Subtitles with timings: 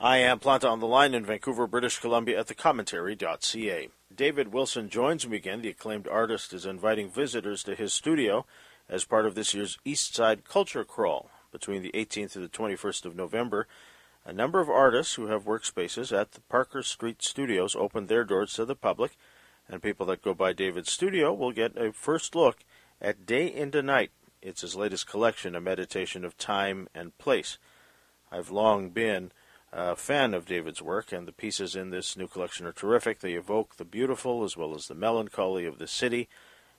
[0.00, 3.88] I am Planta on the line in Vancouver, British Columbia at thecommentary.ca.
[4.14, 5.60] David Wilson joins me again.
[5.60, 8.46] The acclaimed artist is inviting visitors to his studio
[8.88, 11.30] as part of this year's Eastside Culture Crawl.
[11.50, 13.66] Between the 18th and the 21st of November,
[14.24, 18.52] a number of artists who have workspaces at the Parker Street Studios opened their doors
[18.52, 19.16] to the public,
[19.68, 22.58] and people that go by David's studio will get a first look
[23.00, 24.12] at Day into Night.
[24.42, 27.58] It's his latest collection, a meditation of time and place.
[28.30, 29.32] I've long been
[29.72, 33.20] a fan of David's work, and the pieces in this new collection are terrific.
[33.20, 36.28] They evoke the beautiful as well as the melancholy of the city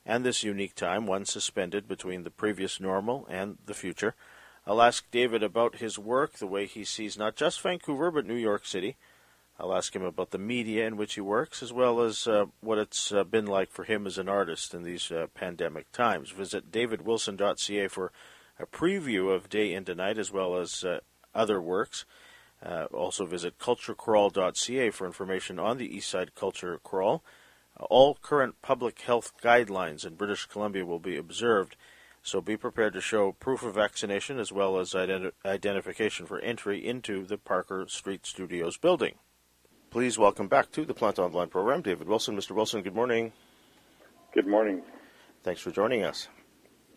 [0.05, 4.15] and this unique time, one suspended between the previous normal and the future.
[4.65, 8.35] I'll ask David about his work, the way he sees not just Vancouver but New
[8.35, 8.97] York City.
[9.59, 12.77] I'll ask him about the media in which he works, as well as uh, what
[12.77, 16.31] it's uh, been like for him as an artist in these uh, pandemic times.
[16.31, 18.11] Visit davidwilson.ca for
[18.57, 20.99] a preview of Day into Night, as well as uh,
[21.35, 22.05] other works.
[22.63, 27.23] Uh, also visit culturecrawl.ca for information on the Eastside Culture Crawl.
[27.79, 31.77] Uh, all current public health guidelines in British Columbia will be observed,
[32.21, 36.85] so be prepared to show proof of vaccination as well as identi- identification for entry
[36.85, 39.15] into the Parker Street Studios building.
[39.89, 42.35] Please welcome back to the Plant Online program, David Wilson.
[42.35, 42.51] Mr.
[42.51, 43.31] Wilson, good morning.
[44.33, 44.83] Good morning.
[45.43, 46.27] Thanks for joining us.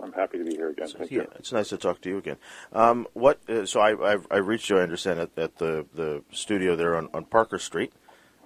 [0.03, 0.89] I'm happy to be here again.
[0.89, 1.29] Thank yeah, you.
[1.37, 2.37] it's nice to talk to you again.
[2.73, 3.39] Um, what?
[3.49, 4.79] Uh, so I, I've, I reached you.
[4.79, 7.93] I understand at, at the, the studio there on, on Parker Street.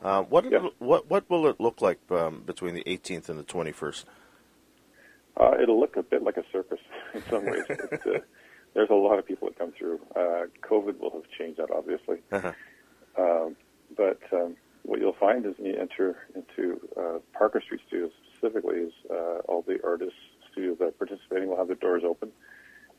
[0.02, 0.62] Uh, what Yes.
[0.78, 4.04] what what will it look like um, between the 18th and the 21st?
[5.38, 6.78] Uh, it'll look a bit like a circus
[7.14, 7.64] in some ways.
[7.70, 8.18] uh,
[8.74, 9.98] there's a lot of people that come through.
[10.14, 12.18] Uh, COVID will have changed that, obviously.
[12.30, 12.52] Uh-huh.
[13.18, 13.56] Um,
[13.96, 18.92] but um, what you'll find as you enter into uh, Parker Street Studios specifically is
[19.10, 20.18] uh, all the artists
[20.56, 22.30] studios that are participating will have their doors open,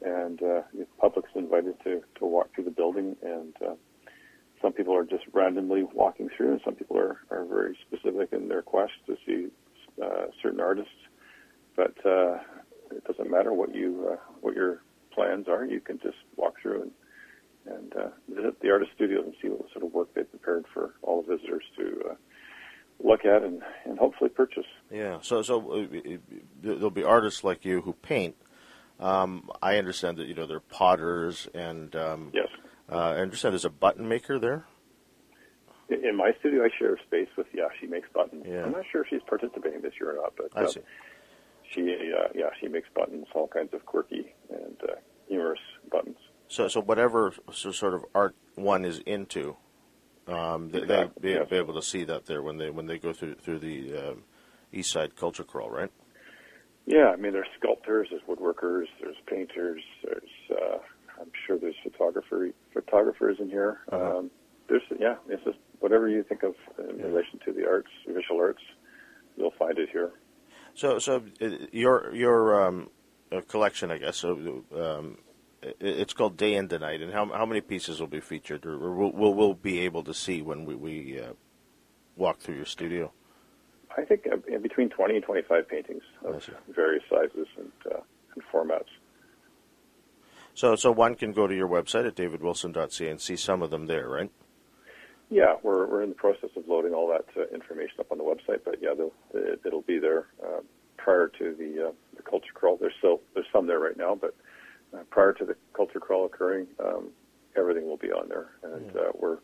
[0.03, 3.15] and uh, the public's invited to, to walk through the building.
[3.23, 3.73] And uh,
[4.61, 8.47] some people are just randomly walking through, and some people are, are very specific in
[8.47, 9.47] their quest to see
[10.01, 10.91] uh, certain artists.
[11.75, 12.37] But uh,
[12.91, 15.65] it doesn't matter what you uh, what your plans are.
[15.65, 16.91] You can just walk through and
[17.75, 20.93] and uh, visit the artist studios and see what sort of work they've prepared for
[21.01, 22.15] all the visitors to uh,
[23.03, 24.65] look at and, and hopefully purchase.
[24.91, 25.19] Yeah.
[25.21, 26.17] So so uh,
[26.61, 28.35] there'll be artists like you who paint.
[28.99, 32.47] Um, I understand that you know they're potters, and um, Yes.
[32.91, 34.65] uh, I understand there's a button maker there.
[35.89, 38.43] In my studio, I share space with Yeah, she makes buttons.
[38.47, 38.63] Yeah.
[38.65, 40.69] I'm not sure if she's participating this year or not, but uh,
[41.69, 44.95] she uh, yeah she makes buttons, all kinds of quirky and uh,
[45.27, 45.59] humorous
[45.91, 46.17] buttons.
[46.49, 49.55] So so whatever so- sort of art one is into,
[50.27, 53.13] um, they, they'll Exactly, be, able to see that there when they when they go
[53.13, 54.23] through through the um,
[54.73, 55.91] Eastside Culture Crawl, right?
[56.85, 60.77] Yeah, I mean there's sculptors, there's woodworkers, there's painters, there's uh,
[61.19, 63.79] I'm sure there's photographer photographers in here.
[63.91, 64.17] Uh-huh.
[64.19, 64.31] Um,
[64.69, 67.05] there's yeah, it's just whatever you think of in Yeah.
[67.07, 68.61] relation to the arts, visual arts,
[69.35, 70.11] you'll find it here.
[70.75, 72.89] So, so uh, your your um,
[73.31, 74.17] uh, collection, I guess.
[74.17, 75.17] So, um,
[75.61, 78.93] it's called Day into Night, and how how many pieces will be featured, or, or
[78.93, 81.33] will, will we'll be able to see when we we uh,
[82.15, 83.11] walk through your studio?
[83.97, 87.99] I think uh, in between 20 and 25 paintings of various sizes and, uh,
[88.35, 88.89] and formats.
[90.53, 93.85] So, so one can go to your website at davidwilson.ca and see some of them
[93.87, 94.31] there, right?
[95.29, 98.23] Yeah, we're, we're in the process of loading all that uh, information up on the
[98.23, 98.93] website, but yeah,
[99.33, 100.61] it, it'll be there uh,
[100.97, 102.77] prior to the, uh, the culture crawl.
[102.77, 104.35] There's still there's some there right now, but
[105.09, 107.09] prior to the culture crawl occurring, um,
[107.55, 109.37] everything will be on there, and uh, we're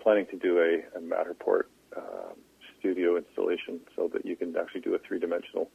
[0.00, 1.64] planning to do a, a Matterport
[1.96, 2.32] uh,
[2.78, 5.70] studio installation so that you can actually do a three dimensional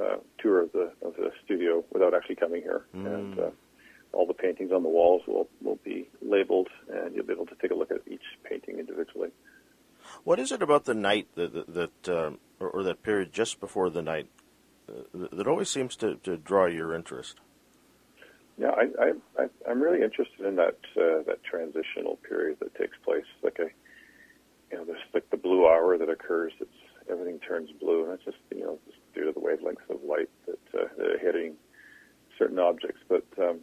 [0.00, 3.50] uh, tour of the of the studio without actually coming here, and uh,
[4.12, 7.56] all the paintings on the walls will will be labeled, and you'll be able to
[7.60, 9.30] take a look at each painting individually.
[10.24, 13.90] What is it about the night that that, um, or, or that period just before
[13.90, 14.28] the night
[14.88, 17.40] uh, that that always seems to, to draw your interest?
[18.58, 23.26] Yeah, I, I, I'm really interested in that uh, that transitional period that takes place.
[23.42, 23.68] Like a,
[24.72, 26.52] you know, there's like the blue hour that occurs.
[26.60, 26.70] It's
[27.10, 30.30] everything turns blue, and it's just you know just due to the wavelengths of light
[30.46, 31.54] that uh, that are hitting
[32.38, 33.00] certain objects.
[33.08, 33.60] But um,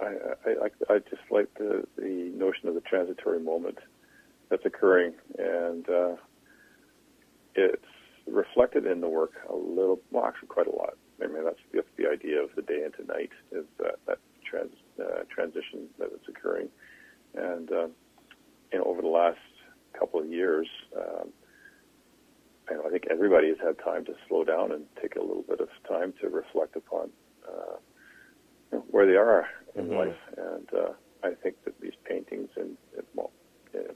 [0.00, 0.06] I,
[0.46, 3.78] I, I I just like the the notion of the transitory moment
[4.50, 6.16] that's occurring, and uh,
[7.54, 7.84] it's
[8.26, 10.94] reflected in the work a little, well, actually quite a lot.
[11.22, 14.72] I mean, that's the, the idea of the day into night is that, that trans,
[15.00, 16.68] uh, transition that is occurring.
[17.34, 17.86] And, uh,
[18.72, 19.38] you know, over the last
[19.98, 21.28] couple of years, um,
[22.70, 25.44] I, know, I think everybody has had time to slow down and take a little
[25.46, 27.10] bit of time to reflect upon
[27.46, 27.76] uh,
[28.72, 29.96] you know, where they are in Mhm.
[29.96, 30.20] life.
[30.36, 32.76] And uh, I think that these paintings and,
[33.14, 33.30] well,
[33.74, 33.94] in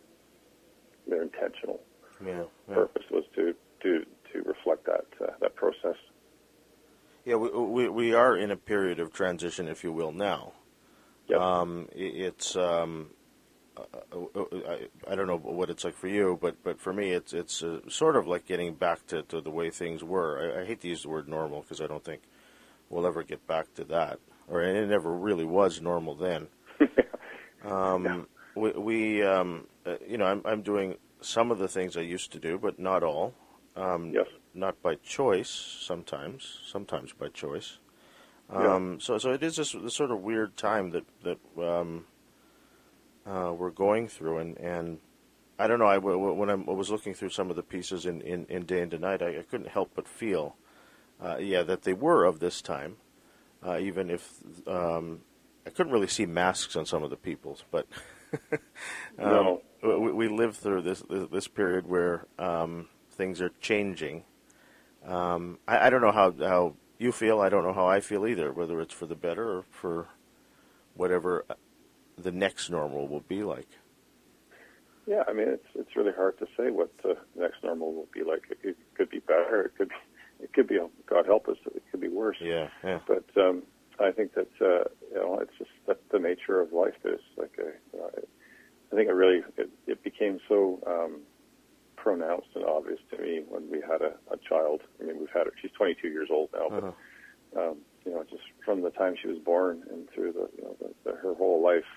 [1.23, 1.81] intentional
[2.25, 2.45] Yeah.
[2.69, 2.75] yeah.
[2.75, 5.97] purpose was to to to reflect that uh, that process.
[7.29, 10.53] Yeah, we, we we are in a period of transition, if you will, now.
[11.29, 11.39] Yep.
[11.39, 13.11] Um, i- it's um,
[13.77, 13.83] uh,
[14.17, 17.35] uh, I, I don't know what it's like for you, but but for me, it's
[17.35, 20.55] it's uh, sort of like getting back to, to the way things were.
[20.57, 22.23] I, I hate to use the word normal because I don't think
[22.89, 26.49] we'll ever get back to that, or it never really was normal then.
[27.65, 28.23] Um, Yeah.
[28.55, 32.33] We, we um, uh, you know, I'm I'm doing some of the things I used
[32.33, 33.35] to do, but not all.
[33.77, 34.27] Um, yes.
[34.55, 35.51] Not by choice
[35.81, 37.79] sometimes, sometimes by choice.
[38.53, 38.75] Yeah.
[38.75, 42.07] Um, So, so it is this, this sort of weird time that that um,
[43.27, 44.99] uh, we're going through, and, and
[45.59, 45.87] I don't know.
[45.87, 49.01] I, when I was looking through some of the pieces in, in, in Day and
[49.01, 50.57] Night, I, I couldn't help but feel,
[51.23, 52.97] uh, yeah, that they were of this time,
[53.67, 55.21] uh, even if um,
[55.67, 57.87] I couldn't really see masks on some of the people's, but.
[58.53, 58.59] um,
[59.19, 59.63] No.
[59.83, 64.25] we, we live through this this, this period where um, things are changing.
[65.07, 67.41] Um, I, I don't know how how you feel.
[67.41, 68.53] I don't know how I feel either.
[68.53, 70.09] Whether it's for the better or for
[70.95, 71.55] whatever uh,
[72.17, 73.69] the next normal will be like.
[75.07, 78.23] Yeah, I mean, it's it's really hard to say what the next normal will be
[78.23, 78.43] like.
[78.51, 79.63] It, it could be better.
[79.63, 79.95] It could be,
[80.41, 81.57] it could be God help us.
[81.75, 82.37] It could be worse.
[82.41, 83.63] Yeah, yeah, But um,
[83.99, 86.95] I think that uh, you know it's just that's the nature of life.
[87.05, 88.11] Is like a, you know,
[88.93, 91.21] I think it really it, it became so um,
[92.09, 94.81] pronounced and obvious to me when we had a, a child.
[95.01, 95.53] I mean, we've had her.
[95.61, 96.93] She's 22 years old now, uh-huh.
[97.55, 100.63] but um, you know, just from the time she was born and through the you
[100.63, 101.89] know the, the, her whole life,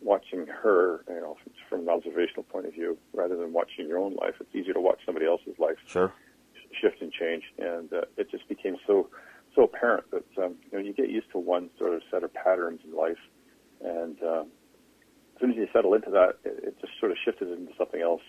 [0.00, 3.98] watching her, you know, from, from an observational point of view, rather than watching your
[3.98, 6.12] own life, it's easier to watch somebody else's life sure.
[6.80, 9.08] shift and change, and uh, it just became so
[9.54, 12.34] so apparent that um, you know you get used to one sort of set of
[12.34, 13.22] patterns in life,
[13.80, 14.46] and um,
[15.34, 18.00] as soon as you settle into that, it, it just sort of shifted into something
[18.00, 18.22] else,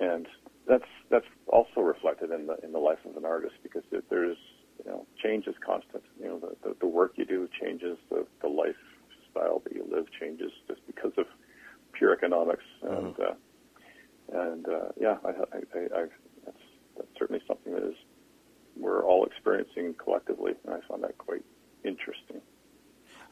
[0.00, 0.26] and
[0.66, 4.38] that's that's also reflected in the in the life of an artist because there's
[4.84, 6.02] you know change is constant.
[6.18, 10.06] You know the, the the work you do changes, the the lifestyle that you live
[10.18, 11.26] changes just because of
[11.92, 13.34] pure economics, and uh,
[14.32, 16.12] and uh, yeah, I, I, I, I've,
[16.44, 16.64] that's
[16.96, 17.96] that's certainly something that is
[18.76, 21.44] we're all experiencing collectively, and I found that quite
[21.84, 22.40] interesting.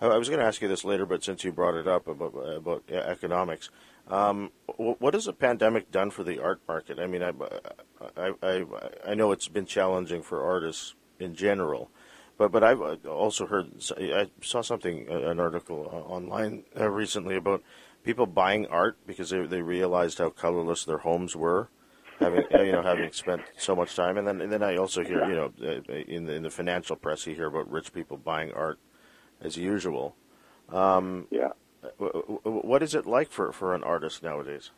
[0.00, 2.06] I, I was going to ask you this later, but since you brought it up
[2.09, 3.70] about about uh, economics,
[4.08, 6.99] um, what has the pandemic done for the art market?
[6.99, 7.32] I mean, I,
[8.16, 8.64] I, I,
[9.06, 11.90] I know it's been challenging for artists in general,
[12.37, 17.37] but but I've uh, also heard I saw something uh, an article uh, online recently
[17.37, 17.62] about
[18.05, 21.69] people buying art because they they realized how colorless their homes were.
[22.19, 25.28] having you know having spent so much time, and then and then I also hear
[25.28, 25.52] you know
[26.08, 28.78] in the in the financial press you hear about rich people buying art
[29.40, 30.16] as usual.
[30.69, 31.52] Um, Yeah.
[31.98, 34.70] What is it like for, for an artist nowadays?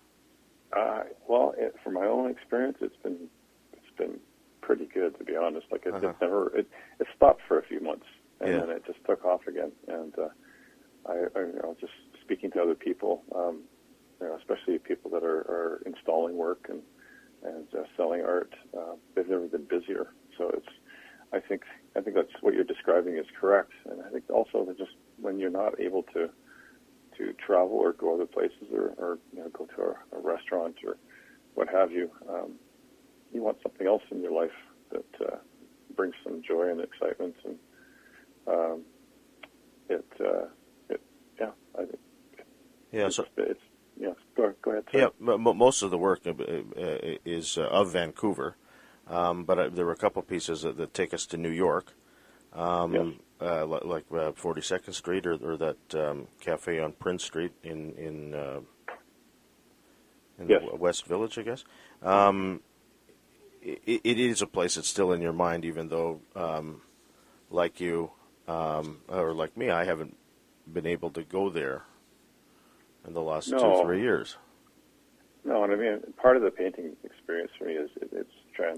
[0.76, 3.29] Uh, well, it, from my own experience, it's been
[3.73, 4.20] it's been
[4.61, 5.67] pretty good to be honest.
[5.73, 6.12] Like it, Uh-huh.
[6.20, 6.69] never it,
[7.00, 8.06] it stopped for a few months
[8.41, 8.61] and Yeah.
[8.61, 9.73] then it just took off again.
[9.88, 10.29] And uh,
[11.06, 11.93] I, I you know just
[12.23, 13.62] speaking to other people, um,
[14.20, 16.82] you know, especially people that are, are installing work and
[17.43, 20.12] and uh, selling art, uh, they've never been busier.
[20.38, 20.69] So it's
[21.32, 21.62] I think
[21.96, 23.73] I think that's what you're describing is correct.
[23.87, 26.31] And I think also that just when you're not able to
[27.26, 30.76] to travel or go other places or, or you know, go to a, a restaurant
[30.87, 30.96] or
[31.55, 32.53] what have you, um,
[33.32, 34.50] you want something else in your life
[34.91, 35.36] that uh,
[35.96, 37.58] brings some joy and excitement, and
[38.46, 38.82] um,
[39.89, 40.46] it, uh,
[40.89, 41.00] it,
[41.39, 41.98] yeah, I think
[42.93, 43.60] Yeah, it's, so it's
[43.98, 44.12] yeah.
[44.36, 44.84] Go, go ahead.
[44.91, 45.05] sorry.
[45.05, 48.56] yeah, m- m- most of the work uh, uh, is uh, of Vancouver,
[49.06, 51.94] um, but uh, there were a couple pieces that, that take us to New York,
[52.53, 53.07] um, Yes.
[53.41, 57.93] uh, li- like uh, 42nd Street or, or that um, cafe on Prince Street in
[57.93, 58.61] in uh,
[60.39, 60.63] in Yes.
[60.79, 61.65] West Village, I guess.
[62.03, 62.61] Um,
[63.63, 66.81] it, it is a place that's still in your mind, even though, um,
[67.51, 68.11] like you
[68.49, 70.17] um, or like me, I haven't
[70.71, 71.83] been able to go there
[73.07, 73.83] in the last two No.
[73.83, 74.37] three years.
[75.45, 78.31] No, and I mean part of the painting experience for me is it, it's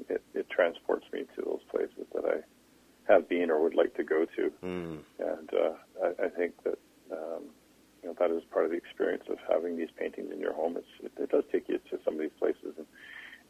[0.09, 2.37] it, it transports me to those places that I
[3.09, 4.53] have been or would like to go to.
[4.63, 4.99] Mm.
[5.19, 5.73] and uh,
[6.05, 6.79] I, I think that
[7.11, 7.45] um,
[8.03, 10.77] you know that is part of the experience of having these paintings in your home.
[10.77, 12.87] It's, it, it does take you to some of these places, and,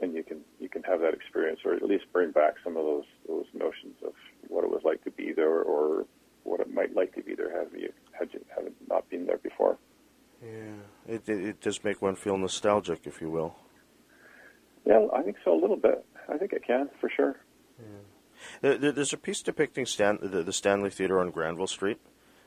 [0.01, 2.85] and you can you can have that experience, or at least bring back some of
[2.85, 4.13] those those notions of
[4.49, 6.07] what it was like to be there, or
[6.45, 9.39] what it might like to be there had you had you had not been there
[9.39, 9.79] before.
[10.43, 13.55] Yeah, it, it it does make one feel nostalgic, if you will.
[14.85, 16.05] Yeah, I think so a little bit.
[16.29, 17.37] I think it can for sure.
[18.61, 21.99] There, there- there's a piece depicting Stan, the, Stanley Theater on Granville Street.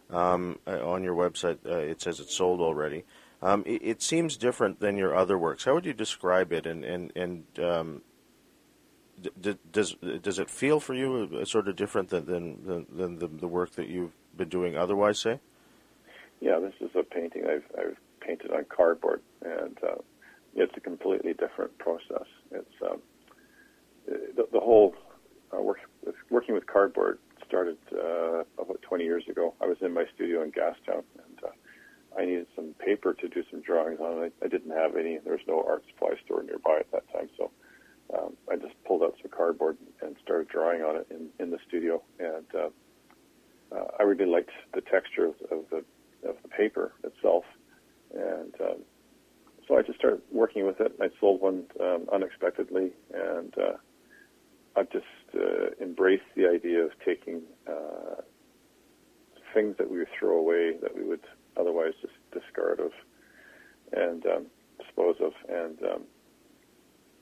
[0.09, 3.05] Um, uh, on your website, uh, it says it's sold already.
[3.41, 5.65] Um, it, it, seems different than your other works.
[5.65, 6.67] How would you describe it?
[6.67, 8.01] And and and um,
[9.41, 12.25] d- does does it feel for you uh, sort of different than
[12.65, 15.19] than, than the, the work that you've been doing otherwise?
[15.19, 15.39] Say.
[16.39, 19.95] Yeah, this is a painting I've I've painted on cardboard, and uh,
[20.55, 22.27] it's a completely different process.
[22.51, 23.01] It's um,
[24.05, 24.95] the, the whole
[25.55, 25.79] uh, work,
[26.29, 29.53] working with cardboard started uh, about 20 years ago.
[29.62, 33.43] I was in my studio in Gastown, and uh, I needed some paper to do
[33.51, 34.24] some drawings on.
[34.24, 35.19] I, I didn't have any.
[35.24, 37.51] There was no art supply store nearby at that time, so
[38.13, 41.59] um, I just pulled out some cardboard and started drawing on it in, in the
[41.67, 42.01] studio.
[42.19, 42.69] And uh,
[43.75, 45.83] uh, I really liked the texture of, of the
[46.27, 47.43] of the paper itself,
[48.15, 48.77] and um,
[49.67, 50.93] so I just started working with it.
[51.00, 53.74] I sold one um, unexpectedly, and uh,
[54.77, 55.05] I've just
[55.36, 58.22] uh, embraced the idea of taking uh,
[59.53, 61.22] things that we throw away that we would
[61.58, 62.91] otherwise just discard of
[63.94, 64.46] and um,
[64.79, 66.01] dispose of, and um,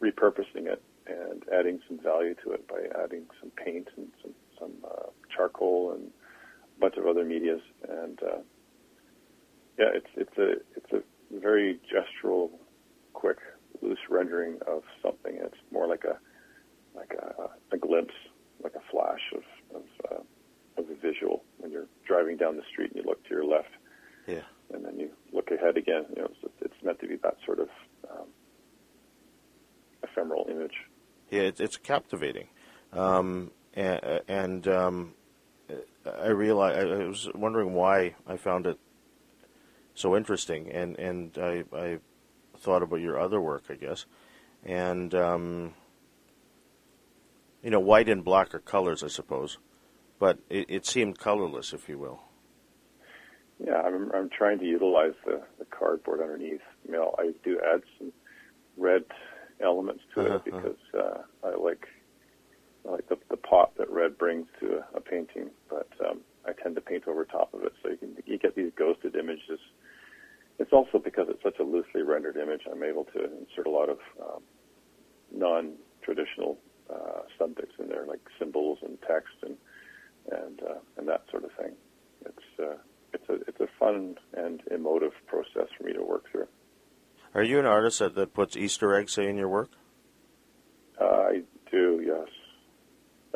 [0.02, 4.72] repurposing it and adding some value to it by adding some paint and some some
[4.86, 6.10] uh, charcoal and
[6.78, 7.62] a bunch of other medias.
[7.88, 8.40] And uh,
[9.78, 12.50] yeah, it's it's a it's a very gestural,
[13.14, 13.38] quick,
[13.82, 15.36] loose rendering of something.
[15.36, 16.18] It's more like a
[16.96, 18.14] like a, a glimpse,
[18.64, 19.44] like a flash of
[19.76, 23.30] of, uh, of a visual when you're driving down the street and you look to
[23.30, 23.70] your left.
[24.28, 24.42] Yeah.
[24.74, 26.06] And then you look ahead again.
[26.16, 27.70] You know, it's, it's meant to be that sort of
[28.10, 28.28] um,
[30.02, 30.76] ephemeral image.
[31.30, 32.48] Yeah, it's, it's captivating,
[32.92, 35.14] um, and, and um,
[36.06, 38.78] I realized I was wondering why I found it
[39.96, 42.00] so interesting, and and I, I
[42.58, 44.06] thought about your other work, I guess,
[44.64, 45.74] and um,
[47.63, 49.58] you know, white and black are colors, I suppose,
[50.20, 52.22] but it, it seemed colorless, if you will.
[53.65, 56.62] Yeah, I'm, I'm trying to utilize the, the cardboard underneath.
[56.86, 58.12] You know, I do add some
[58.77, 59.03] red
[59.62, 60.43] elements to uh-huh, it uh-huh.
[60.43, 61.88] because uh, I like
[62.86, 66.51] I like the, the pop that red brings to a, a painting, but um, I
[66.51, 69.60] tend to paint over top of it, so you can you get these ghosted images.
[70.60, 72.62] It's also because it's such a loosely rendered image.
[72.70, 74.43] I'm able to insert a lot of um,
[75.34, 76.58] non-traditional
[76.94, 79.58] uh, subjects in there, like symbols and text and
[80.32, 81.74] and uh, and that sort of thing.
[82.26, 82.78] It's uh,
[83.14, 86.48] it's a it's a fun and emotive process for me to work through.
[87.36, 89.72] Are you an artist that, that puts Easter eggs, say, in your work?
[91.02, 92.28] Uh, I do, yes.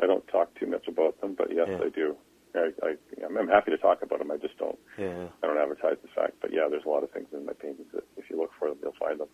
[0.00, 1.78] I don't talk too much about them, but yes, yeah.
[1.78, 2.16] I do.
[2.54, 4.30] I, I, I'm happy to talk about them.
[4.30, 4.78] I just don't.
[4.96, 5.26] Yeah.
[5.42, 7.88] I don't advertise the fact, but yeah, there's a lot of things in my paintings
[7.92, 9.28] that if you look for them, you'll find them.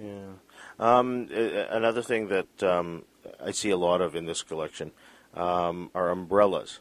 [0.00, 0.32] Yeah.
[0.78, 3.04] Um, another thing that um,
[3.42, 4.92] I see a lot of in this collection
[5.34, 6.80] um, are umbrellas.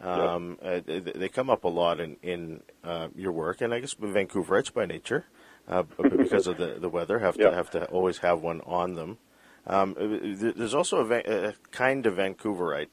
[0.00, 0.88] Um, yep.
[0.88, 4.72] uh, they come up a lot in in uh, your work, and I guess Vancouverites
[4.72, 5.24] by nature
[5.66, 7.18] uh, because of the, the weather.
[7.18, 9.18] Have to have to always have one on them.
[9.66, 12.88] Um, there's also a, a, kind of Vancouverite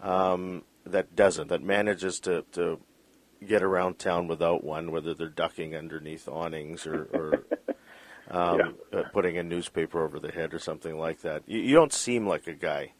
[0.00, 2.78] um, that doesn't, that manages to, to
[3.44, 7.46] get around town without one, whether they're ducking underneath awnings or, or
[8.30, 9.00] um, yeah.
[9.00, 11.42] uh, putting a newspaper over the head or something like that.
[11.46, 12.92] You, you don't seem like a guy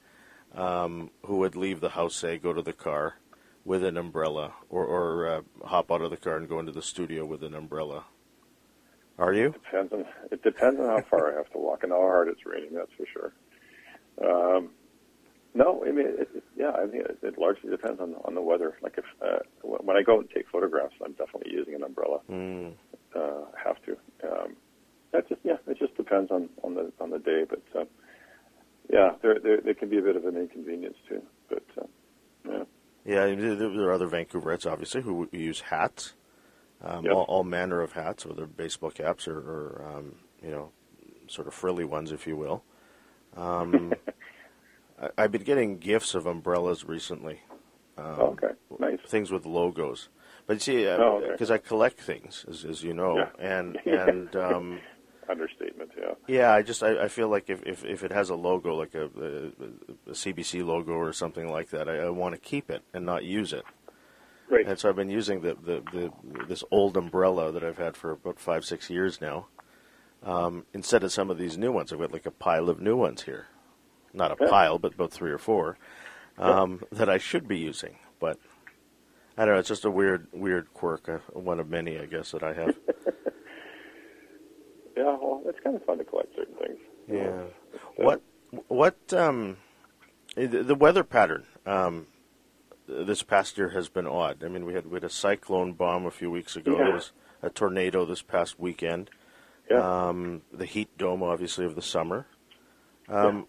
[0.54, 3.14] um, who would leave the house, say, go to the car
[3.64, 6.82] with an umbrella, or, or uh, hop out of the car and go into the
[6.82, 8.04] studio with an umbrella.
[9.18, 9.46] Are you?
[9.46, 12.28] It depends on it depends on how far I have to walk and how hard
[12.28, 12.74] it's raining.
[12.74, 13.32] That's for sure.
[14.20, 14.70] Um,
[15.54, 18.42] no, I mean, it, it, yeah, I mean, it, it largely depends on on the
[18.42, 18.76] weather.
[18.82, 22.18] Like if uh, when I go and take photographs, I'm definitely using an umbrella.
[22.28, 22.74] Mm.
[23.14, 23.96] Uh, have to.
[24.28, 24.56] Um,
[25.14, 27.44] that just yeah, it just depends on on the on the day.
[27.48, 27.84] But uh,
[28.92, 31.22] yeah, there, there there can be a bit of an inconvenience too.
[31.48, 31.86] But uh,
[32.46, 32.64] yeah.
[33.06, 36.14] Yeah, there are other Vancouverites, obviously, who use hats
[36.84, 37.14] um, yep.
[37.14, 40.70] all, all, manner of hats, whether baseball caps or, or um, you know,
[41.28, 42.62] sort of frilly ones, if you will.
[43.36, 43.94] Um,
[45.18, 47.40] I, have been getting gifts of umbrellas recently.
[47.96, 48.98] Um, oh, okay, nice.
[49.06, 50.08] Things with logos,
[50.46, 51.54] but see, because uh, oh, okay.
[51.54, 53.30] I collect things, as, as you know, yeah.
[53.38, 54.80] and and um,
[55.30, 56.14] understatement, yeah.
[56.26, 58.94] Yeah, I just I, I feel like if, if, if it has a logo like
[58.94, 62.82] a, a, a CBC logo or something like that, I, I want to keep it
[62.92, 63.64] and not use it.
[64.48, 64.66] Right.
[64.66, 66.12] And so I've been using the, the, the
[66.46, 69.46] this old umbrella that I've had for about five six years now.
[70.22, 72.96] Um, instead of some of these new ones, I've got like a pile of new
[72.96, 73.46] ones here.
[74.12, 74.48] Not a yeah.
[74.48, 75.76] pile, but about three or four
[76.38, 76.98] um, yeah.
[76.98, 77.96] that I should be using.
[78.20, 78.38] But
[79.36, 79.60] I don't know.
[79.60, 82.76] It's just a weird weird quirk, uh, one of many, I guess, that I have.
[85.14, 86.78] yeah, well, it's kind of fun to collect certain things.
[87.08, 87.42] Yeah.
[87.96, 88.22] What
[88.68, 89.56] what um,
[90.36, 91.44] the weather pattern?
[91.66, 92.06] Um,
[92.86, 94.44] this past year has been odd.
[94.44, 96.76] I mean, we had we had a cyclone bomb a few weeks ago.
[96.78, 96.88] Yeah.
[96.88, 99.10] It was a tornado this past weekend.
[99.70, 100.08] Yeah.
[100.08, 102.26] Um, the heat dome, obviously, of the summer.
[103.08, 103.46] Um,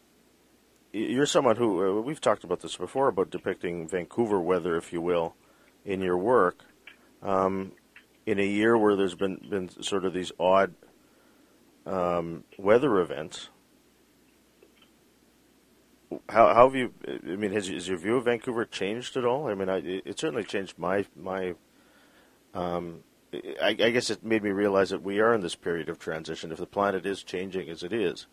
[0.93, 5.01] You're someone who uh, we've talked about this before about depicting Vancouver weather, if you
[5.01, 5.35] will,
[5.83, 6.63] in your work.
[7.21, 7.73] Um,
[8.25, 10.73] in a year where there's been been sort of these odd
[11.85, 13.49] um, weather events,
[16.29, 16.93] how, how have you?
[17.07, 19.47] I mean, has, has your view of Vancouver changed at all?
[19.47, 21.55] I mean, I, it certainly changed my my.
[22.53, 25.99] Um, I, I guess it made me realize that we are in this period of
[25.99, 26.51] transition.
[26.51, 28.27] If the planet is changing as it is,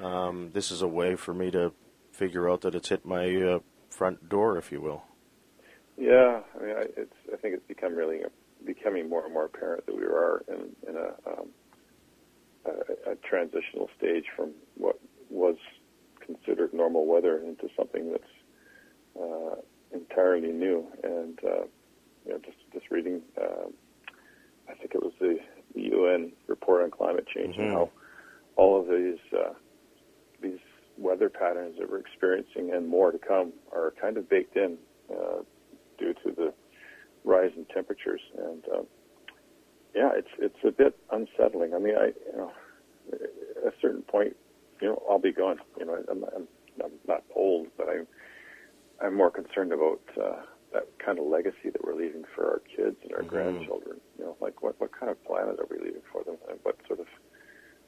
[0.00, 1.72] um, this is a way for me to
[2.12, 3.58] figure out that it's hit my uh,
[3.90, 5.02] front door, if you will.
[5.96, 7.16] Yeah, I mean, I, it's.
[7.32, 8.20] I think it's become really
[8.64, 11.48] becoming more and more apparent that we are in, in a, um,
[12.66, 14.98] a, a transitional stage from what
[15.30, 15.56] was
[16.24, 18.24] considered normal weather into something that's
[19.20, 19.56] uh,
[19.92, 20.86] entirely new.
[21.02, 21.64] And uh,
[22.24, 23.68] you know, just just reading, uh,
[24.68, 25.38] I think it was the,
[25.74, 27.62] the UN report on climate change Mhm.
[27.64, 27.90] and how
[28.56, 29.54] all of these uh,
[30.40, 30.60] these
[30.98, 34.78] weather patterns that we're experiencing and more to come are kind of baked in
[35.10, 35.42] uh,
[35.98, 36.52] due to the
[37.24, 38.20] rise in temperatures.
[38.36, 38.86] And um,
[39.94, 41.74] yeah, it's it's a bit unsettling.
[41.74, 42.52] I mean, I you know,
[43.12, 44.36] at a certain point,
[44.80, 45.58] you know, I'll be gone.
[45.78, 46.48] You know, I'm, I'm,
[46.84, 48.06] I'm not old, but I'm
[49.02, 52.96] I'm more concerned about uh, that kind of legacy that we're leaving for our kids
[53.02, 53.28] and our Mhm.
[53.28, 54.00] grandchildren.
[54.18, 56.76] You know, like what what kind of planet are we leaving for them, and what
[56.86, 57.06] sort of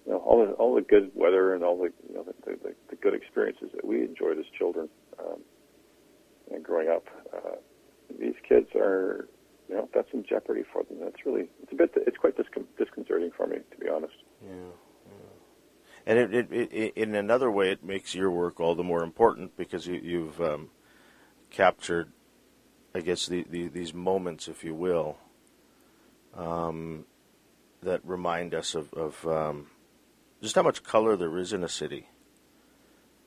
[0.06, 2.75] you know all the all the good weather and all the you know the, the,
[2.90, 5.40] the good experiences that we enjoyed as children um,
[6.52, 7.04] and growing up.
[7.34, 7.56] Uh,
[8.18, 9.28] these kids are
[9.68, 10.99] you know that's in jeopardy for them.
[11.00, 14.14] That's really it's a bit it's quite discon- disconcerting for me to be honest.
[14.42, 14.73] Yeah.
[16.06, 19.56] And it, it, it, in another way, it makes your work all the more important
[19.56, 20.68] because you, you've um,
[21.50, 22.12] captured,
[22.94, 25.16] I guess, the, the, these moments, if you will,
[26.35, 27.06] um,
[27.83, 29.68] that remind us of, of um,
[30.42, 32.09] just how much color there is in a city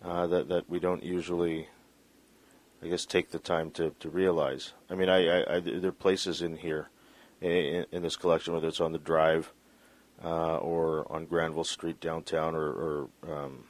[0.03, 1.69] uh, that that we don't usually,
[2.81, 4.73] I guess, take the time to, to realize.
[4.89, 6.89] I mean, I, I, I there are places in here,
[7.41, 9.51] in, in this collection, whether it's on the drive
[10.23, 13.63] uh, or on Granville Street downtown, or, or um,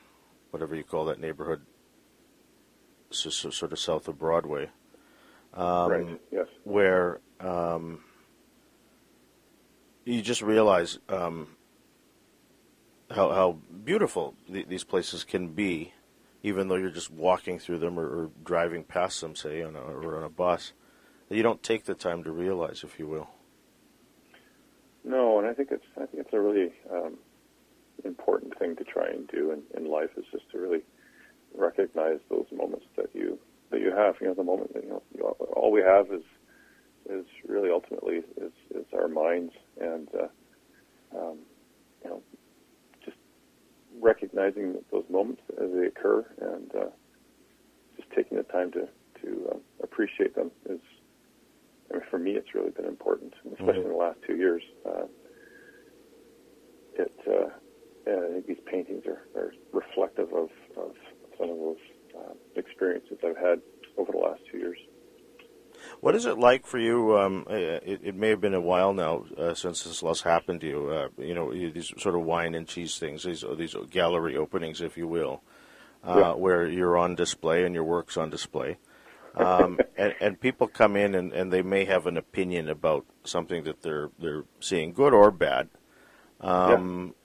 [0.51, 1.61] whatever you call that neighborhood,
[3.09, 4.69] so, so, sort of south of Broadway,
[5.53, 6.21] um, right?
[6.31, 6.47] Yes.
[6.63, 8.03] where um,
[10.05, 11.55] you just realize um,
[13.11, 15.93] how, how beautiful th- these places can be,
[16.43, 19.79] even though you're just walking through them or, or driving past them, say, on a,
[19.79, 20.73] or on a bus.
[21.29, 23.29] That you don't take the time to realize, if you will.
[25.03, 27.17] No, and I think it's I think it's a really um,
[28.03, 30.81] important thing to try and do in, in life is just to really
[31.55, 33.39] recognize those moments that you
[33.71, 34.15] that you have.
[34.21, 36.23] You know, the moment that you know you, all we have is
[37.09, 41.37] is really ultimately is, is our minds, and uh, um,
[42.03, 42.21] you know,
[44.07, 46.89] recognizing those moments as they occur, and uh,
[47.97, 48.87] just taking the time to
[49.21, 50.79] to uh, appreciate them is
[51.89, 54.63] I mean, for me, it's really been important, especially in the last two years.
[54.85, 55.05] Uh,
[56.95, 57.49] it, uh,
[58.05, 60.91] and I think these paintings are, are reflective of, of
[61.37, 61.83] some of those
[62.17, 63.61] uh, experiences I've had
[63.97, 64.77] over the last two years.
[65.99, 67.17] What is it like for you?
[67.17, 70.67] Um, it, it may have been a while now uh, since this last happened to
[70.67, 70.89] you.
[70.89, 74.95] Uh, you know, these sort of wine and cheese things, these these gallery openings, if
[74.97, 75.41] you will,
[76.03, 76.33] uh, Yeah.
[76.33, 78.77] where you're on display and your work's on display.
[79.35, 83.63] Um, and, and people come in and, and they may have an opinion about something
[83.63, 85.69] that they're they're seeing, good or bad.
[86.41, 87.15] Um,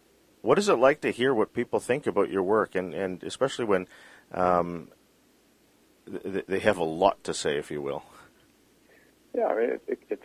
[0.43, 3.65] What is it like to hear what people think about your work, and, and especially
[3.67, 3.87] when
[4.33, 4.89] um,
[6.07, 8.03] th- they have a lot to say, if you will?
[9.35, 10.23] Yeah, I mean, it, it, it's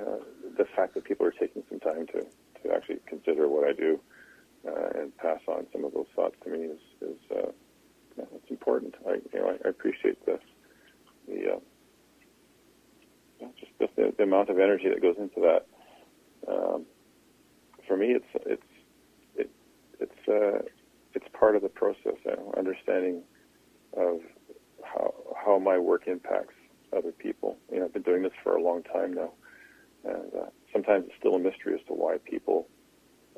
[0.00, 0.18] uh,
[0.58, 2.24] the fact that people are taking some time to,
[2.62, 4.00] to actually consider what I do
[4.66, 7.50] uh, and pass on some of those thoughts to me is, is uh,
[8.18, 8.94] yeah, it's important.
[9.06, 10.38] I, you know, I, I appreciate the
[11.28, 15.66] the uh, just the, the, the amount of energy that goes into that.
[16.50, 16.86] Um,
[17.86, 18.62] for me, it's it's
[19.36, 19.50] it,
[20.00, 20.62] it's uh,
[21.14, 22.14] it's part of the process.
[22.24, 23.22] You know, understanding
[23.96, 24.20] of
[24.82, 26.54] how how my work impacts
[26.96, 27.56] other people.
[27.70, 29.30] You know, I've been doing this for a long time now,
[30.04, 32.68] and uh, sometimes it's still a mystery as to why people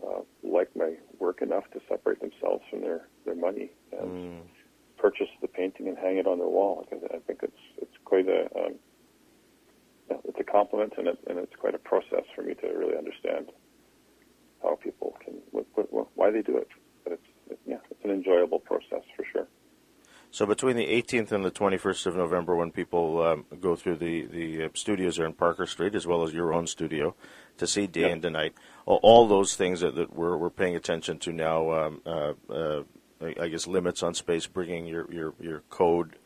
[0.03, 4.41] uh, like my work enough to separate themselves from their their money and Mm.
[4.97, 6.87] purchase the painting and hang it on their wall.
[6.89, 8.75] Because I think it's it's quite a um,
[10.11, 12.97] yeah, it's a compliment and it, and it's quite a process for me to really
[12.97, 13.51] understand
[14.63, 16.69] how people can what, what, what, why they do it.
[17.05, 19.49] But it's it, yeah, it's an enjoyable process for sure.
[20.31, 24.27] So between the 18th and the 21st of November, when people um, go through the
[24.27, 27.15] the uh, studios there in Parker Street, as well as your own studio,
[27.57, 28.09] to see day Yeah.
[28.09, 31.73] and to night, all, all those things that, that we're we're paying attention to now.
[31.73, 32.83] Um, uh, uh,
[33.21, 36.17] I guess limits on space, bringing your your your code,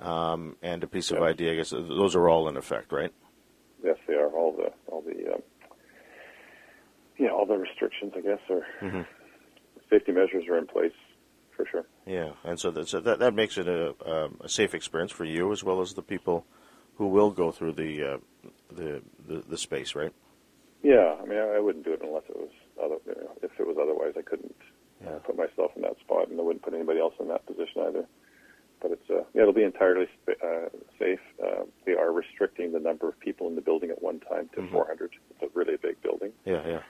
[0.00, 1.26] um, and a piece of Yeah.
[1.26, 1.50] ID.
[1.50, 3.12] I guess those are all in effect, right?
[3.84, 4.30] Yes, they are.
[4.30, 5.42] All the all the um,
[7.18, 9.06] yeah, all the restrictions, I guess, are Mhm.
[9.90, 10.92] safety measures are in place
[11.56, 11.84] for sure.
[12.06, 15.24] Yeah, and so that so that, that makes it a, um, a safe experience for
[15.24, 16.44] you as well as the people
[16.96, 18.18] who will go through the uh,
[18.72, 20.12] the, the the space, right?
[20.82, 22.50] Yeah, I mean, I, I wouldn't do it unless it was
[22.82, 22.96] other.
[23.06, 24.54] You know, if it was otherwise, I couldn't
[25.02, 25.10] Yeah.
[25.16, 27.82] uh, put myself in that spot, and I wouldn't put anybody else in that position
[27.88, 28.06] either.
[28.82, 31.20] But it's uh, yeah, it'll be entirely sp- uh, safe.
[31.42, 34.60] Uh, they are restricting the number of people in the building at one time to
[34.60, 34.70] Mhm.
[34.72, 35.10] 400.
[35.30, 36.82] It's a really big building, Yeah, yeah.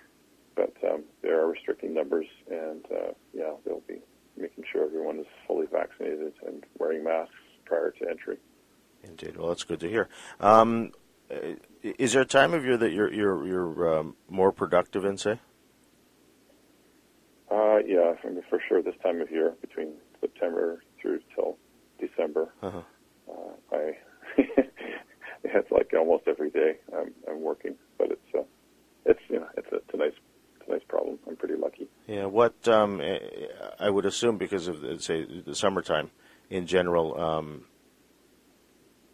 [0.57, 4.01] but um, they are restricting numbers, and uh, yeah, they'll be
[4.37, 8.37] making sure everyone is fully vaccinated and wearing masks prior to entry.
[9.03, 9.37] Indeed.
[9.37, 10.09] Well, that's good to hear.
[10.41, 10.93] Um,
[11.83, 15.41] is there a time of year that you're you're you're um, more productive in, say?
[17.51, 18.83] Uh, yeah, I mean, for sure.
[18.83, 21.59] This time of year, between September through till
[22.01, 22.83] December, Uh-huh.
[23.31, 23.97] uh, I
[25.45, 28.43] it's like almost every day I'm, I'm working, but it's uh,
[29.05, 30.15] it's you know it's a, it's a nice
[30.69, 31.19] nice problem.
[31.29, 31.89] I'm pretty lucky.
[32.07, 32.27] Yeah.
[32.27, 33.19] What um, eh,
[33.79, 36.11] I would assume because of say the summertime
[36.51, 37.65] in general, um,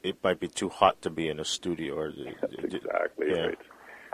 [0.02, 1.94] it might be too hot to be in a studio.
[1.96, 3.46] Or That's exactly yeah.
[3.46, 3.58] right.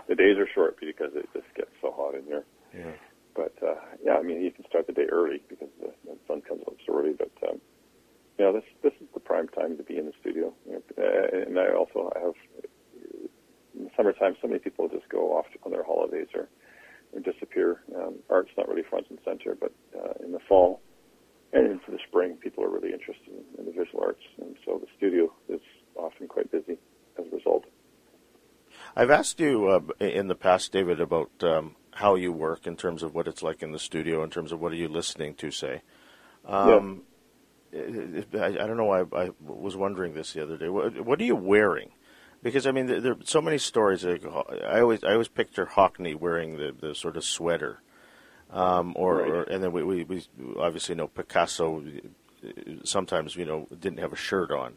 [0.07, 2.45] The days are short because it just gets so hot in here.
[2.73, 2.91] yeah.
[3.35, 6.41] But uh, yeah, I mean, you can start the day early because the, the sun
[6.41, 7.13] comes up so early.
[7.13, 7.61] But um,
[8.39, 10.53] you know, this this is the prime time to be in the studio.
[10.69, 12.33] Uh, and I also have
[13.77, 16.47] in the summertime, so many people just go off on their holidays or,
[17.17, 17.81] or disappear.
[17.95, 20.81] Um, art's not really front and center, but uh, in the fall
[21.53, 24.79] and into the spring, people are really interested in, in the visual arts, and so
[24.79, 25.61] the studio is
[25.95, 26.77] often quite busy
[27.17, 27.65] as a result.
[28.95, 33.01] I've asked you uh, in the past, David, about um, how you work in terms
[33.01, 35.51] of what it's like in the studio, in terms of what are you listening to,
[35.51, 35.81] say.
[36.45, 37.03] Um,
[37.73, 40.69] I, I don't know why I, I was wondering this the other day.
[40.69, 41.91] What, what are you wearing?
[42.43, 44.05] Because I mean, there, there are so many stories.
[44.05, 47.81] I always, I always picture Hockney wearing the, the sort of sweater,
[48.51, 49.29] um, or, Right.
[49.29, 50.23] or and then we, we, we
[50.59, 51.83] obviously know Picasso.
[52.45, 52.49] uh,
[52.83, 54.75] Sometimes you know didn't have a shirt on.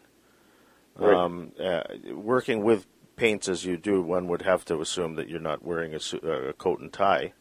[0.96, 1.14] Right.
[1.14, 1.82] Um, uh,
[2.14, 5.94] working with paints as you do, one would have to assume that you're not wearing
[5.94, 7.32] a, su- uh, a coat and tie.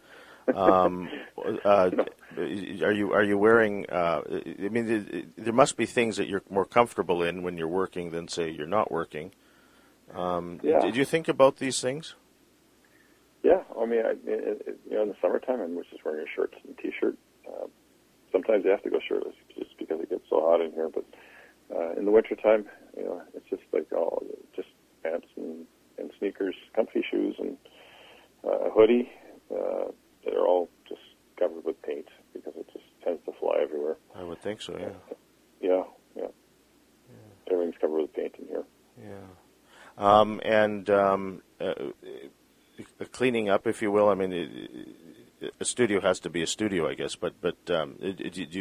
[0.54, 1.10] Um,
[1.66, 1.92] uh,
[2.38, 3.90] are you are you wearing?
[3.90, 8.12] Uh, I mean, there must be things that you're more comfortable in when you're working
[8.12, 9.32] than say you're not working.
[10.15, 10.80] Um, Yeah.
[10.80, 12.15] Did you think about these things?
[13.43, 16.30] Yeah, I mean, I, it, it, you know, in the summertime, I'm just wearing a
[16.36, 17.17] shirt and t-shirt.
[17.48, 17.67] Uh,
[18.32, 20.89] sometimes you have to go shirtless just because it gets so hot in here.
[20.89, 21.06] But
[21.74, 22.65] uh, in the wintertime,
[22.98, 24.24] you know, it's just like all
[24.56, 24.67] just
[25.04, 25.65] pants and,
[25.98, 27.56] and sneakers, comfy shoes, and
[28.43, 29.10] uh, a hoodie.
[29.50, 29.91] Uh,
[30.26, 31.02] they're all just
[31.39, 33.95] covered with paint because it just tends to fly everywhere.
[34.15, 34.76] I would think so.
[34.78, 35.15] Yeah.
[35.62, 35.84] Yeah,
[36.15, 36.28] yeah.
[37.52, 38.63] Everything's covered with paint in here.
[39.02, 39.15] Yeah.
[40.00, 44.08] Um, and um, uh, uh, cleaning up, if you will.
[44.10, 47.16] I mean, it, a studio has to be a studio, I guess.
[47.16, 48.58] But but um, do you do,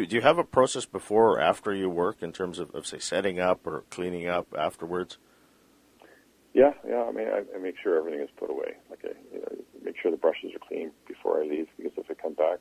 [0.00, 2.86] you- do you have a process before or after you work in terms of, of
[2.86, 5.18] say setting up or cleaning up afterwards?
[6.54, 7.02] Yeah, yeah.
[7.02, 8.74] I mean, I, I make sure everything is put away.
[8.88, 9.48] Like, I, you know,
[9.84, 12.58] make sure the brushes are clean before I leave because if I come back,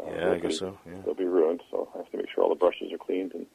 [0.00, 0.78] uh, Yeah, I guess be- so.
[0.86, 1.02] Yeah.
[1.04, 1.62] They'll be ruined.
[1.70, 3.46] So I have to make sure all the brushes are cleaned and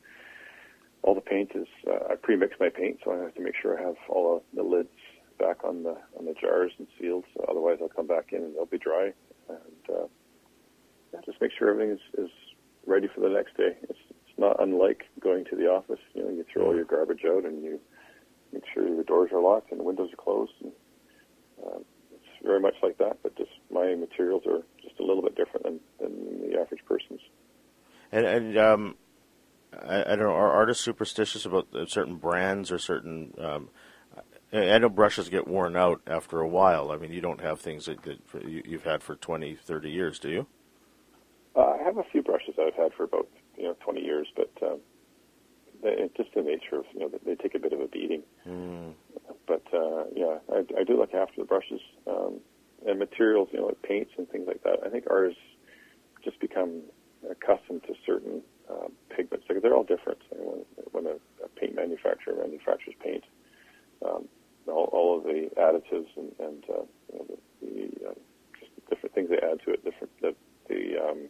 [1.03, 1.67] all the paint is.
[1.88, 4.63] Uh, I pre-mix my paint, so I have to make sure I have all the
[4.63, 4.89] lids
[5.39, 7.25] back on the on the jars and sealed.
[7.33, 9.13] So otherwise, I'll come back in and they'll be dry.
[9.47, 10.07] And uh,
[11.13, 12.31] yeah, just make sure everything is, is
[12.85, 13.77] ready for the next day.
[13.83, 15.99] It's, it's not unlike going to the office.
[16.13, 17.79] You know, you throw all your garbage out and you
[18.53, 20.53] make sure the doors are locked and the windows are closed.
[20.62, 20.71] And,
[21.65, 21.79] uh,
[22.12, 25.63] it's very much like that, but just my materials are just a little bit different
[25.63, 27.21] than, than the average person's.
[28.12, 28.95] And and um,
[29.88, 30.34] I, I don't know.
[30.34, 33.34] Are artists superstitious about uh, certain brands or certain?
[33.38, 33.70] Um,
[34.52, 36.92] I know brushes get worn out after a while.
[36.92, 40.18] I mean, you don't have things that, that you, you've had for 20, 30 years,
[40.18, 40.48] do you?
[41.56, 44.52] Uh, I have a few brushes I've had for about you know 20 years, but
[44.63, 44.80] um,
[45.84, 48.24] they, it's just the nature of you know they take a bit of a beating.
[48.48, 48.94] Mm.
[49.48, 52.39] But uh, yeah, I, I do look after the brushes um,
[52.88, 54.80] and materials, you know, like paints and things like that.
[54.86, 55.36] I think ours
[56.24, 56.82] just become
[57.30, 59.46] accustomed to certain uh, pigments.
[59.50, 60.20] Like they're all different.
[60.32, 60.48] I mean,
[60.92, 63.24] when, when a, a paint manufacturer manufactures paint,
[64.06, 64.28] um,
[64.68, 68.13] all, all of the additives and, and uh, you know, the, the uh,
[68.60, 70.36] just different things they add to it, different the,
[70.68, 71.30] the um,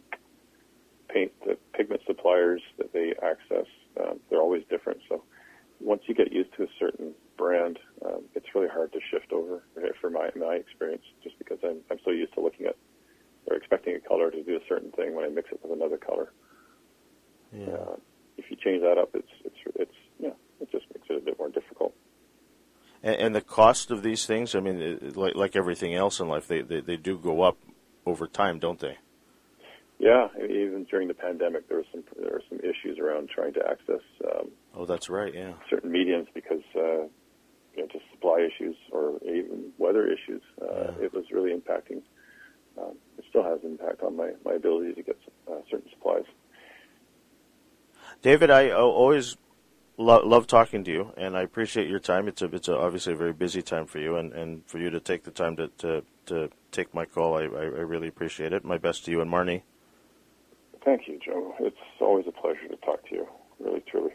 [1.08, 3.66] paint, the pigment suppliers that they access,
[4.02, 5.00] um, they're always different.
[5.08, 5.22] So
[5.80, 9.62] once you get used to a certain brand, um, it's really hard to shift over.
[10.00, 12.76] For my my experience, just because I'm I'm so used to looking at
[13.46, 15.96] or expecting a color to do a certain thing when I mix it with another
[15.96, 16.32] color.
[17.52, 17.74] Yeah.
[17.74, 17.96] Uh,
[18.40, 21.38] if you change that up, it's it's it's yeah, it just makes it a bit
[21.38, 21.94] more difficult.
[23.02, 26.28] And, and the cost of these things, I mean, it, like like everything else in
[26.28, 27.58] life, they, they they do go up
[28.06, 28.96] over time, don't they?
[29.98, 33.60] Yeah, even during the pandemic, there was some there were some issues around trying to
[33.68, 34.00] access.
[34.24, 35.34] Um, oh, that's right.
[35.34, 37.02] Yeah, certain mediums because uh,
[37.74, 40.42] you know, just supply issues or even weather issues.
[40.62, 41.04] Uh, yeah.
[41.04, 42.02] It was really impacting.
[42.78, 45.18] Um, it still has impact on my my ability to get
[45.50, 46.24] uh, certain supplies.
[48.22, 49.36] David, I always
[50.00, 52.26] lo- love talking to you, and I appreciate your time.
[52.26, 54.90] It's a, it's a, obviously a very busy time for you, and, and for you
[54.90, 58.52] to take the time to, to, to take my call, I, I, I really appreciate
[58.52, 58.64] it.
[58.64, 59.62] My best to you and Marnie.
[60.84, 61.54] Thank you, Joe.
[61.60, 64.12] It's always a pleasure to talk to you, really, truly.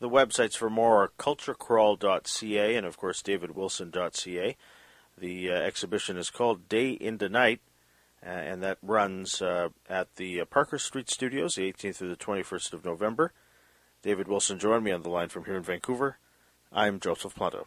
[0.00, 4.56] The websites for more are culturecrawl.ca and, of course, davidwilson.ca.
[5.18, 7.60] The uh, exhibition is called Day into Night,
[8.24, 12.16] uh, and that runs uh, at the uh, Parker Street Studios, the 18th through the
[12.16, 13.32] 21st of November.
[14.08, 16.16] David Wilson joined me on the line from here in Vancouver.
[16.72, 17.66] I'm Joseph Planta.